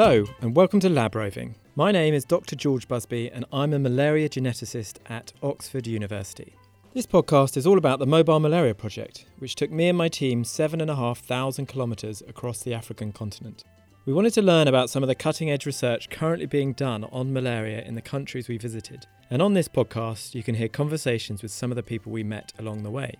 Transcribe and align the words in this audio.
Hello, 0.00 0.24
and 0.42 0.54
welcome 0.54 0.78
to 0.78 0.88
Lab 0.88 1.16
Roving. 1.16 1.56
My 1.74 1.90
name 1.90 2.14
is 2.14 2.24
Dr. 2.24 2.54
George 2.54 2.86
Busby, 2.86 3.32
and 3.32 3.44
I'm 3.52 3.72
a 3.72 3.80
malaria 3.80 4.28
geneticist 4.28 4.98
at 5.10 5.32
Oxford 5.42 5.88
University. 5.88 6.54
This 6.94 7.04
podcast 7.04 7.56
is 7.56 7.66
all 7.66 7.78
about 7.78 7.98
the 7.98 8.06
Mobile 8.06 8.38
Malaria 8.38 8.76
Project, 8.76 9.24
which 9.40 9.56
took 9.56 9.72
me 9.72 9.88
and 9.88 9.98
my 9.98 10.08
team 10.08 10.44
7,500 10.44 11.66
kilometres 11.66 12.22
across 12.28 12.62
the 12.62 12.74
African 12.74 13.10
continent. 13.10 13.64
We 14.06 14.12
wanted 14.12 14.34
to 14.34 14.40
learn 14.40 14.68
about 14.68 14.88
some 14.88 15.02
of 15.02 15.08
the 15.08 15.16
cutting 15.16 15.50
edge 15.50 15.66
research 15.66 16.10
currently 16.10 16.46
being 16.46 16.74
done 16.74 17.02
on 17.10 17.32
malaria 17.32 17.82
in 17.82 17.96
the 17.96 18.00
countries 18.00 18.46
we 18.46 18.56
visited. 18.56 19.04
And 19.30 19.42
on 19.42 19.54
this 19.54 19.66
podcast, 19.66 20.32
you 20.32 20.44
can 20.44 20.54
hear 20.54 20.68
conversations 20.68 21.42
with 21.42 21.50
some 21.50 21.72
of 21.72 21.76
the 21.76 21.82
people 21.82 22.12
we 22.12 22.22
met 22.22 22.52
along 22.56 22.84
the 22.84 22.92
way. 22.92 23.16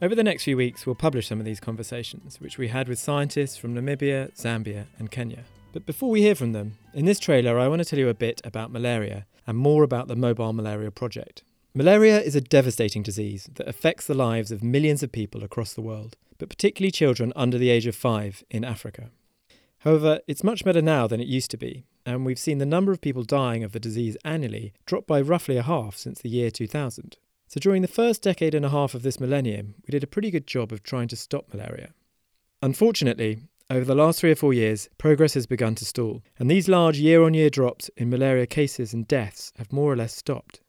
Over 0.00 0.14
the 0.14 0.22
next 0.22 0.44
few 0.44 0.56
weeks, 0.56 0.86
we'll 0.86 0.94
publish 0.94 1.26
some 1.26 1.40
of 1.40 1.44
these 1.44 1.58
conversations, 1.58 2.40
which 2.40 2.56
we 2.56 2.68
had 2.68 2.88
with 2.88 3.00
scientists 3.00 3.56
from 3.56 3.74
Namibia, 3.74 4.32
Zambia, 4.40 4.86
and 4.96 5.10
Kenya. 5.10 5.42
But 5.72 5.86
before 5.86 6.10
we 6.10 6.22
hear 6.22 6.34
from 6.34 6.52
them, 6.52 6.78
in 6.94 7.04
this 7.04 7.20
trailer, 7.20 7.58
I 7.58 7.68
want 7.68 7.80
to 7.80 7.84
tell 7.84 7.98
you 7.98 8.08
a 8.08 8.14
bit 8.14 8.40
about 8.44 8.72
malaria 8.72 9.26
and 9.46 9.56
more 9.56 9.84
about 9.84 10.08
the 10.08 10.16
Mobile 10.16 10.52
Malaria 10.52 10.90
Project. 10.90 11.44
Malaria 11.74 12.20
is 12.20 12.34
a 12.34 12.40
devastating 12.40 13.04
disease 13.04 13.48
that 13.54 13.68
affects 13.68 14.06
the 14.06 14.14
lives 14.14 14.50
of 14.50 14.64
millions 14.64 15.04
of 15.04 15.12
people 15.12 15.44
across 15.44 15.72
the 15.72 15.80
world, 15.80 16.16
but 16.38 16.48
particularly 16.48 16.90
children 16.90 17.32
under 17.36 17.56
the 17.56 17.70
age 17.70 17.86
of 17.86 17.94
five 17.94 18.42
in 18.50 18.64
Africa. 18.64 19.10
However, 19.78 20.20
it's 20.26 20.42
much 20.42 20.64
better 20.64 20.82
now 20.82 21.06
than 21.06 21.20
it 21.20 21.28
used 21.28 21.52
to 21.52 21.56
be, 21.56 21.84
and 22.04 22.26
we've 22.26 22.38
seen 22.38 22.58
the 22.58 22.66
number 22.66 22.90
of 22.90 23.00
people 23.00 23.22
dying 23.22 23.62
of 23.62 23.70
the 23.70 23.78
disease 23.78 24.16
annually 24.24 24.72
drop 24.86 25.06
by 25.06 25.20
roughly 25.20 25.56
a 25.56 25.62
half 25.62 25.96
since 25.96 26.20
the 26.20 26.28
year 26.28 26.50
2000. 26.50 27.16
So 27.46 27.60
during 27.60 27.82
the 27.82 27.88
first 27.88 28.22
decade 28.22 28.54
and 28.54 28.64
a 28.64 28.70
half 28.70 28.94
of 28.94 29.02
this 29.02 29.20
millennium, 29.20 29.76
we 29.86 29.92
did 29.92 30.02
a 30.02 30.08
pretty 30.08 30.32
good 30.32 30.48
job 30.48 30.72
of 30.72 30.82
trying 30.82 31.08
to 31.08 31.16
stop 31.16 31.52
malaria. 31.52 31.90
Unfortunately, 32.62 33.38
over 33.70 33.84
the 33.84 33.94
last 33.94 34.18
three 34.18 34.32
or 34.32 34.36
four 34.36 34.52
years, 34.52 34.88
progress 34.98 35.34
has 35.34 35.46
begun 35.46 35.76
to 35.76 35.84
stall, 35.84 36.22
and 36.38 36.50
these 36.50 36.68
large 36.68 36.98
year 36.98 37.22
on 37.22 37.34
year 37.34 37.48
drops 37.48 37.88
in 37.96 38.10
malaria 38.10 38.46
cases 38.46 38.92
and 38.92 39.06
deaths 39.06 39.52
have 39.58 39.72
more 39.72 39.92
or 39.92 39.96
less 39.96 40.14
stopped. 40.14 40.60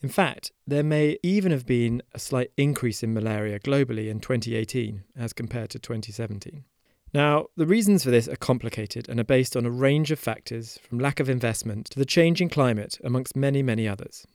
In 0.00 0.08
fact, 0.08 0.52
there 0.64 0.84
may 0.84 1.18
even 1.24 1.50
have 1.50 1.66
been 1.66 2.00
a 2.14 2.20
slight 2.20 2.52
increase 2.56 3.02
in 3.02 3.12
malaria 3.12 3.58
globally 3.58 4.08
in 4.08 4.20
2018 4.20 5.02
as 5.16 5.32
compared 5.32 5.70
to 5.70 5.80
2017. 5.80 6.64
Now, 7.12 7.46
the 7.56 7.66
reasons 7.66 8.04
for 8.04 8.10
this 8.10 8.28
are 8.28 8.36
complicated 8.36 9.08
and 9.08 9.18
are 9.18 9.24
based 9.24 9.56
on 9.56 9.66
a 9.66 9.70
range 9.70 10.12
of 10.12 10.20
factors 10.20 10.78
from 10.82 11.00
lack 11.00 11.18
of 11.18 11.28
investment 11.28 11.86
to 11.86 11.98
the 11.98 12.04
changing 12.04 12.50
climate, 12.50 12.98
amongst 13.02 13.34
many, 13.34 13.62
many 13.62 13.88
others. 13.88 14.26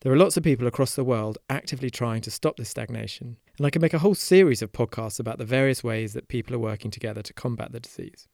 There 0.00 0.12
are 0.12 0.16
lots 0.16 0.36
of 0.38 0.44
people 0.44 0.66
across 0.66 0.94
the 0.94 1.04
world 1.04 1.36
actively 1.50 1.90
trying 1.90 2.22
to 2.22 2.30
stop 2.30 2.56
this 2.56 2.70
stagnation, 2.70 3.36
and 3.58 3.66
I 3.66 3.70
can 3.70 3.82
make 3.82 3.94
a 3.94 3.98
whole 3.98 4.14
series 4.14 4.62
of 4.62 4.72
podcasts 4.72 5.18
about 5.18 5.38
the 5.38 5.44
various 5.44 5.82
ways 5.82 6.12
that 6.12 6.28
people 6.28 6.54
are 6.54 6.58
working 6.58 6.90
together 6.90 7.22
to 7.22 7.32
combat 7.32 7.72
the 7.72 7.80
disease. 7.80 8.28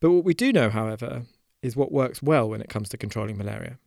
But 0.00 0.10
what 0.10 0.24
we 0.24 0.34
do 0.34 0.52
know, 0.52 0.70
however, 0.70 1.22
is 1.62 1.76
what 1.76 1.92
works 1.92 2.22
well 2.22 2.48
when 2.48 2.60
it 2.60 2.68
comes 2.68 2.88
to 2.90 2.96
controlling 2.96 3.36
malaria. 3.36 3.78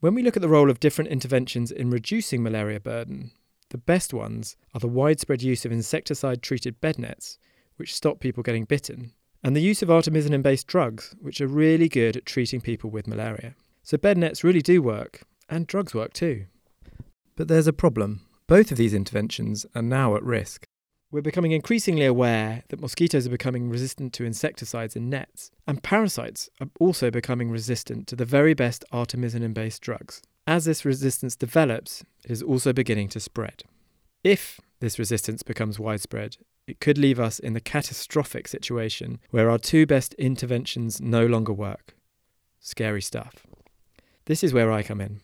When 0.00 0.14
we 0.14 0.22
look 0.22 0.36
at 0.36 0.42
the 0.42 0.48
role 0.48 0.70
of 0.70 0.80
different 0.80 1.10
interventions 1.10 1.70
in 1.70 1.90
reducing 1.90 2.42
malaria 2.42 2.80
burden, 2.80 3.32
the 3.70 3.78
best 3.78 4.14
ones 4.14 4.56
are 4.74 4.80
the 4.80 4.88
widespread 4.88 5.42
use 5.42 5.64
of 5.64 5.72
insecticide 5.72 6.42
treated 6.42 6.80
bed 6.80 6.98
nets, 6.98 7.38
which 7.76 7.94
stop 7.94 8.20
people 8.20 8.42
getting 8.42 8.64
bitten, 8.64 9.12
and 9.42 9.54
the 9.54 9.60
use 9.60 9.82
of 9.82 9.88
artemisinin 9.88 10.42
based 10.42 10.66
drugs, 10.66 11.14
which 11.20 11.40
are 11.40 11.46
really 11.46 11.88
good 11.88 12.16
at 12.16 12.26
treating 12.26 12.60
people 12.60 12.90
with 12.90 13.06
malaria. 13.06 13.54
So 13.82 13.96
bed 13.98 14.18
nets 14.18 14.44
really 14.44 14.62
do 14.62 14.80
work, 14.82 15.22
and 15.48 15.66
drugs 15.66 15.94
work 15.94 16.12
too. 16.12 16.46
But 17.36 17.48
there's 17.48 17.66
a 17.66 17.72
problem. 17.72 18.22
Both 18.48 18.70
of 18.70 18.78
these 18.78 18.94
interventions 18.94 19.66
are 19.74 19.82
now 19.82 20.16
at 20.16 20.22
risk. 20.22 20.64
We're 21.10 21.20
becoming 21.20 21.52
increasingly 21.52 22.06
aware 22.06 22.64
that 22.70 22.80
mosquitoes 22.80 23.26
are 23.26 23.30
becoming 23.30 23.68
resistant 23.68 24.14
to 24.14 24.24
insecticides 24.24 24.96
in 24.96 25.10
nets, 25.10 25.50
and 25.66 25.82
parasites 25.82 26.48
are 26.58 26.70
also 26.80 27.10
becoming 27.10 27.50
resistant 27.50 28.06
to 28.06 28.16
the 28.16 28.24
very 28.24 28.54
best 28.54 28.86
artemisinin 28.90 29.52
based 29.52 29.82
drugs. 29.82 30.22
As 30.46 30.64
this 30.64 30.86
resistance 30.86 31.36
develops, 31.36 32.02
it 32.24 32.30
is 32.30 32.42
also 32.42 32.72
beginning 32.72 33.10
to 33.10 33.20
spread. 33.20 33.64
If 34.24 34.62
this 34.80 34.98
resistance 34.98 35.42
becomes 35.42 35.78
widespread, 35.78 36.38
it 36.66 36.80
could 36.80 36.96
leave 36.96 37.20
us 37.20 37.38
in 37.38 37.52
the 37.52 37.60
catastrophic 37.60 38.48
situation 38.48 39.20
where 39.30 39.50
our 39.50 39.58
two 39.58 39.84
best 39.84 40.14
interventions 40.14 41.02
no 41.02 41.26
longer 41.26 41.52
work. 41.52 41.94
Scary 42.60 43.02
stuff. 43.02 43.46
This 44.24 44.42
is 44.42 44.54
where 44.54 44.72
I 44.72 44.82
come 44.82 45.02
in. 45.02 45.20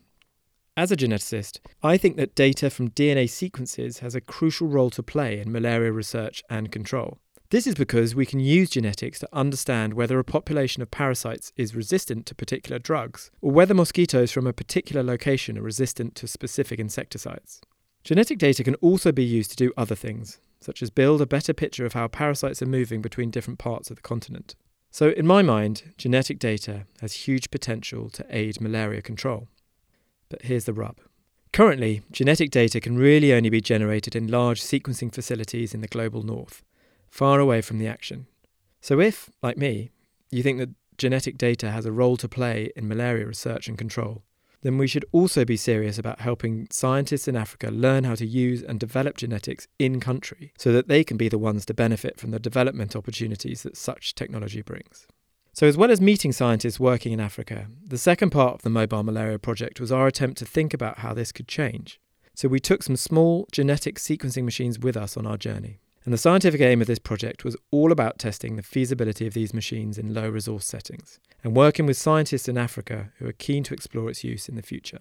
As 0.76 0.90
a 0.90 0.96
geneticist, 0.96 1.60
I 1.84 1.96
think 1.96 2.16
that 2.16 2.34
data 2.34 2.68
from 2.68 2.90
DNA 2.90 3.30
sequences 3.30 4.00
has 4.00 4.16
a 4.16 4.20
crucial 4.20 4.66
role 4.66 4.90
to 4.90 5.04
play 5.04 5.38
in 5.38 5.52
malaria 5.52 5.92
research 5.92 6.42
and 6.50 6.72
control. 6.72 7.18
This 7.50 7.68
is 7.68 7.76
because 7.76 8.16
we 8.16 8.26
can 8.26 8.40
use 8.40 8.70
genetics 8.70 9.20
to 9.20 9.28
understand 9.32 9.94
whether 9.94 10.18
a 10.18 10.24
population 10.24 10.82
of 10.82 10.90
parasites 10.90 11.52
is 11.56 11.76
resistant 11.76 12.26
to 12.26 12.34
particular 12.34 12.80
drugs, 12.80 13.30
or 13.40 13.52
whether 13.52 13.72
mosquitoes 13.72 14.32
from 14.32 14.48
a 14.48 14.52
particular 14.52 15.04
location 15.04 15.56
are 15.56 15.62
resistant 15.62 16.16
to 16.16 16.26
specific 16.26 16.80
insecticides. 16.80 17.60
Genetic 18.02 18.38
data 18.38 18.64
can 18.64 18.74
also 18.76 19.12
be 19.12 19.24
used 19.24 19.50
to 19.50 19.56
do 19.56 19.72
other 19.76 19.94
things, 19.94 20.40
such 20.60 20.82
as 20.82 20.90
build 20.90 21.22
a 21.22 21.26
better 21.26 21.52
picture 21.52 21.86
of 21.86 21.92
how 21.92 22.08
parasites 22.08 22.60
are 22.60 22.66
moving 22.66 23.00
between 23.00 23.30
different 23.30 23.60
parts 23.60 23.90
of 23.90 23.96
the 23.96 24.02
continent. 24.02 24.56
So, 24.90 25.10
in 25.10 25.26
my 25.26 25.42
mind, 25.42 25.92
genetic 25.96 26.40
data 26.40 26.86
has 27.00 27.12
huge 27.12 27.52
potential 27.52 28.10
to 28.10 28.26
aid 28.28 28.60
malaria 28.60 29.02
control. 29.02 29.46
But 30.34 30.46
here's 30.46 30.64
the 30.64 30.72
rub. 30.72 30.98
Currently, 31.52 32.02
genetic 32.10 32.50
data 32.50 32.80
can 32.80 32.98
really 32.98 33.32
only 33.32 33.50
be 33.50 33.60
generated 33.60 34.16
in 34.16 34.26
large 34.26 34.60
sequencing 34.60 35.14
facilities 35.14 35.72
in 35.72 35.80
the 35.80 35.86
global 35.86 36.24
north, 36.24 36.64
far 37.08 37.38
away 37.38 37.60
from 37.60 37.78
the 37.78 37.86
action. 37.86 38.26
So, 38.80 38.98
if, 38.98 39.30
like 39.44 39.56
me, 39.56 39.92
you 40.32 40.42
think 40.42 40.58
that 40.58 40.70
genetic 40.98 41.38
data 41.38 41.70
has 41.70 41.86
a 41.86 41.92
role 41.92 42.16
to 42.16 42.28
play 42.28 42.72
in 42.74 42.88
malaria 42.88 43.26
research 43.26 43.68
and 43.68 43.78
control, 43.78 44.24
then 44.62 44.76
we 44.76 44.88
should 44.88 45.04
also 45.12 45.44
be 45.44 45.56
serious 45.56 45.98
about 45.98 46.20
helping 46.20 46.66
scientists 46.68 47.28
in 47.28 47.36
Africa 47.36 47.70
learn 47.70 48.02
how 48.02 48.16
to 48.16 48.26
use 48.26 48.60
and 48.60 48.80
develop 48.80 49.16
genetics 49.16 49.68
in 49.78 50.00
country 50.00 50.52
so 50.58 50.72
that 50.72 50.88
they 50.88 51.04
can 51.04 51.16
be 51.16 51.28
the 51.28 51.38
ones 51.38 51.64
to 51.66 51.74
benefit 51.74 52.18
from 52.18 52.32
the 52.32 52.40
development 52.40 52.96
opportunities 52.96 53.62
that 53.62 53.76
such 53.76 54.16
technology 54.16 54.62
brings. 54.62 55.06
So, 55.54 55.68
as 55.68 55.76
well 55.76 55.92
as 55.92 56.00
meeting 56.00 56.32
scientists 56.32 56.80
working 56.80 57.12
in 57.12 57.20
Africa, 57.20 57.68
the 57.86 57.96
second 57.96 58.30
part 58.30 58.54
of 58.54 58.62
the 58.62 58.70
Mobile 58.70 59.04
Malaria 59.04 59.38
Project 59.38 59.78
was 59.78 59.92
our 59.92 60.08
attempt 60.08 60.36
to 60.38 60.44
think 60.44 60.74
about 60.74 60.98
how 60.98 61.14
this 61.14 61.30
could 61.30 61.46
change. 61.46 62.00
So, 62.34 62.48
we 62.48 62.58
took 62.58 62.82
some 62.82 62.96
small 62.96 63.46
genetic 63.52 64.00
sequencing 64.00 64.42
machines 64.42 64.80
with 64.80 64.96
us 64.96 65.16
on 65.16 65.28
our 65.28 65.36
journey. 65.36 65.78
And 66.04 66.12
the 66.12 66.18
scientific 66.18 66.60
aim 66.60 66.80
of 66.80 66.88
this 66.88 66.98
project 66.98 67.44
was 67.44 67.56
all 67.70 67.92
about 67.92 68.18
testing 68.18 68.56
the 68.56 68.64
feasibility 68.64 69.28
of 69.28 69.34
these 69.34 69.54
machines 69.54 69.96
in 69.96 70.12
low 70.12 70.28
resource 70.28 70.66
settings 70.66 71.20
and 71.44 71.54
working 71.54 71.86
with 71.86 71.96
scientists 71.96 72.48
in 72.48 72.58
Africa 72.58 73.12
who 73.18 73.28
are 73.28 73.32
keen 73.32 73.62
to 73.62 73.74
explore 73.74 74.10
its 74.10 74.24
use 74.24 74.48
in 74.48 74.56
the 74.56 74.62
future. 74.62 74.98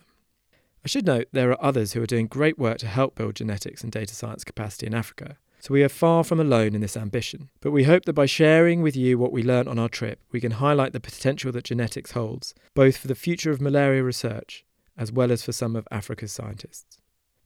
I 0.86 0.88
should 0.88 1.08
note 1.08 1.30
there 1.32 1.50
are 1.50 1.66
others 1.66 1.94
who 1.94 2.02
are 2.04 2.06
doing 2.06 2.28
great 2.28 2.60
work 2.60 2.78
to 2.78 2.88
help 2.88 3.16
build 3.16 3.36
genetics 3.36 3.84
and 3.84 3.92
data 3.92 4.14
science 4.14 4.44
capacity 4.44 4.86
in 4.86 4.94
Africa, 4.94 5.38
so 5.64 5.74
we 5.74 5.82
are 5.82 5.88
far 5.88 6.26
from 6.26 6.42
alone 6.42 6.76
in 6.76 6.82
this 6.82 6.98
ambition. 6.98 7.50
But 7.62 7.72
we 7.72 7.86
hope 7.86 8.04
that 8.04 8.12
by 8.12 8.26
sharing 8.26 8.82
with 8.82 8.98
you 8.98 9.18
what 9.18 9.32
we 9.32 9.44
learnt 9.44 9.70
on 9.70 9.80
our 9.80 9.88
trip, 9.88 10.20
we 10.30 10.42
can 10.42 10.52
highlight 10.52 10.92
the 10.92 11.00
potential 11.00 11.54
that 11.54 11.64
genetics 11.64 12.12
holds, 12.12 12.54
both 12.74 12.98
for 12.98 13.08
the 13.08 13.16
future 13.16 13.50
of 13.50 13.62
malaria 13.62 14.04
research 14.04 14.66
as 14.98 15.10
well 15.10 15.32
as 15.32 15.42
for 15.42 15.54
some 15.54 15.78
of 15.78 15.88
Africa's 15.90 16.34
scientists. 16.34 16.98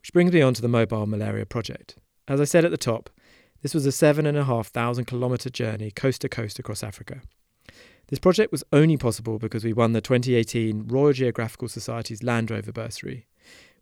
Which 0.01 0.13
brings 0.13 0.31
me 0.31 0.41
on 0.41 0.55
to 0.55 0.63
the 0.63 0.67
Mobile 0.67 1.05
Malaria 1.05 1.45
Project. 1.45 1.97
As 2.27 2.41
I 2.41 2.45
said 2.45 2.65
at 2.65 2.71
the 2.71 2.77
top, 2.77 3.11
this 3.61 3.75
was 3.75 3.85
a 3.85 3.91
seven 3.91 4.25
and 4.25 4.35
a 4.35 4.45
half 4.45 4.69
thousand 4.69 5.05
kilometre 5.05 5.51
journey 5.51 5.91
coast 5.91 6.21
to 6.21 6.29
coast 6.29 6.57
across 6.57 6.81
Africa. 6.81 7.21
This 8.07 8.17
project 8.17 8.51
was 8.51 8.63
only 8.73 8.97
possible 8.97 9.37
because 9.37 9.63
we 9.63 9.73
won 9.73 9.93
the 9.93 10.01
2018 10.01 10.87
Royal 10.87 11.13
Geographical 11.13 11.67
Society's 11.67 12.23
Land 12.23 12.49
Rover 12.49 12.71
Bursary, 12.71 13.27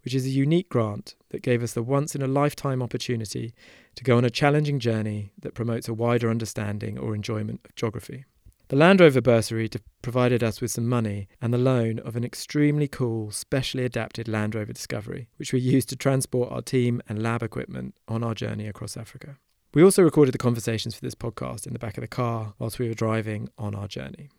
which 0.05 0.13
is 0.13 0.25
a 0.25 0.29
unique 0.29 0.69
grant 0.69 1.15
that 1.29 1.41
gave 1.41 1.63
us 1.63 1.73
the 1.73 1.83
once 1.83 2.15
in 2.15 2.21
a 2.21 2.27
lifetime 2.27 2.81
opportunity 2.81 3.53
to 3.95 4.03
go 4.03 4.17
on 4.17 4.23
a 4.23 4.29
challenging 4.29 4.79
journey 4.79 5.31
that 5.39 5.55
promotes 5.55 5.89
a 5.89 5.93
wider 5.93 6.29
understanding 6.29 6.97
or 6.97 7.15
enjoyment 7.15 7.59
of 7.65 7.75
geography. 7.75 8.23
The 8.67 8.75
Land 8.75 8.99
Rover 8.99 9.21
bursary 9.21 9.69
provided 10.01 10.43
us 10.43 10.61
with 10.61 10.71
some 10.71 10.87
money 10.87 11.27
and 11.41 11.53
the 11.53 11.57
loan 11.57 11.99
of 11.99 12.15
an 12.15 12.23
extremely 12.23 12.87
cool, 12.87 13.31
specially 13.31 13.83
adapted 13.83 14.27
Land 14.27 14.55
Rover 14.55 14.73
Discovery, 14.73 15.27
which 15.37 15.53
we 15.53 15.59
used 15.59 15.89
to 15.89 15.95
transport 15.95 16.51
our 16.51 16.61
team 16.61 17.01
and 17.09 17.21
lab 17.21 17.43
equipment 17.43 17.95
on 18.07 18.23
our 18.23 18.33
journey 18.33 18.67
across 18.67 18.97
Africa. 18.97 19.37
We 19.73 19.83
also 19.83 20.03
recorded 20.03 20.33
the 20.33 20.39
conversations 20.39 20.95
for 20.95 21.01
this 21.01 21.15
podcast 21.15 21.67
in 21.67 21.73
the 21.73 21.79
back 21.79 21.97
of 21.97 22.01
the 22.01 22.07
car 22.07 22.53
whilst 22.57 22.79
we 22.79 22.87
were 22.87 22.93
driving 22.93 23.49
on 23.57 23.75
our 23.75 23.87
journey. 23.87 24.29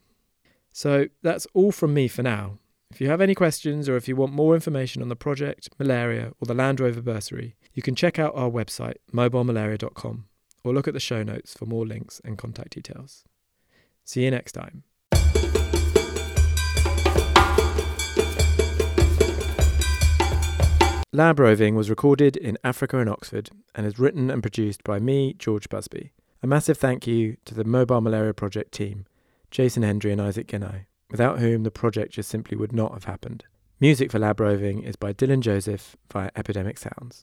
So 0.72 1.06
that's 1.22 1.46
all 1.54 1.72
from 1.72 1.94
me 1.94 2.08
for 2.08 2.22
now. 2.22 2.58
If 2.90 3.00
you 3.00 3.08
have 3.08 3.20
any 3.20 3.34
questions 3.34 3.88
or 3.88 3.96
if 3.96 4.06
you 4.06 4.16
want 4.16 4.32
more 4.32 4.54
information 4.54 5.02
on 5.02 5.08
the 5.08 5.16
project, 5.16 5.68
malaria, 5.78 6.32
or 6.40 6.46
the 6.46 6.54
Land 6.54 6.80
Rover 6.80 7.02
bursary, 7.02 7.56
you 7.74 7.82
can 7.82 7.94
check 7.94 8.18
out 8.18 8.34
our 8.34 8.48
website, 8.48 8.96
mobilemalaria.com, 9.12 10.26
or 10.64 10.72
look 10.72 10.86
at 10.86 10.94
the 10.94 11.00
show 11.00 11.22
notes 11.22 11.52
for 11.54 11.66
more 11.66 11.84
links 11.84 12.20
and 12.24 12.38
contact 12.38 12.70
details. 12.70 13.24
See 14.04 14.24
you 14.24 14.30
next 14.30 14.52
time. 14.52 14.84
Lab 21.12 21.38
Roving 21.38 21.74
was 21.74 21.90
recorded 21.90 22.36
in 22.36 22.58
Africa 22.62 22.98
and 22.98 23.08
Oxford 23.08 23.50
and 23.74 23.86
is 23.86 23.98
written 23.98 24.30
and 24.30 24.42
produced 24.42 24.84
by 24.84 24.98
me, 24.98 25.34
George 25.34 25.68
Busby. 25.68 26.12
A 26.42 26.46
massive 26.46 26.78
thank 26.78 27.06
you 27.06 27.36
to 27.46 27.54
the 27.54 27.64
Mobile 27.64 28.00
Malaria 28.00 28.34
Project 28.34 28.72
team 28.72 29.06
Jason 29.50 29.82
Hendry, 29.82 30.12
and 30.12 30.20
Isaac 30.20 30.48
Ghinai, 30.48 30.86
without 31.10 31.38
whom 31.38 31.62
the 31.62 31.70
project 31.70 32.12
just 32.12 32.28
simply 32.28 32.56
would 32.56 32.72
not 32.72 32.92
have 32.92 33.04
happened. 33.04 33.44
Music 33.80 34.10
for 34.10 34.18
Lab 34.18 34.40
Roving 34.40 34.82
is 34.82 34.96
by 34.96 35.12
Dylan 35.12 35.40
Joseph 35.40 35.96
via 36.10 36.30
Epidemic 36.34 36.78
Sounds. 36.78 37.14